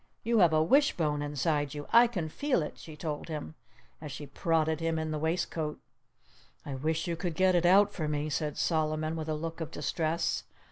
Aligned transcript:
You 0.23 0.39
have 0.39 0.51
a 0.51 0.63
wishbone 0.63 1.21
inside 1.21 1.75
you. 1.75 1.85
I 1.93 2.07
can 2.07 2.27
feel 2.27 2.63
it!" 2.63 2.79
she 2.79 2.97
told 2.97 3.27
him, 3.27 3.53
as 4.01 4.11
she 4.11 4.25
prodded 4.25 4.79
him 4.79 4.97
in 4.97 5.11
the 5.11 5.19
waistcoat. 5.19 5.79
"I 6.65 6.73
wish 6.73 7.05
you 7.07 7.15
could 7.15 7.35
get 7.35 7.53
it 7.53 7.67
out 7.67 7.93
for 7.93 8.07
me!" 8.07 8.27
said 8.27 8.57
Solomon 8.57 9.15
with 9.15 9.29
a 9.29 9.35
look 9.35 9.61
of 9.61 9.69
distress. 9.69 10.43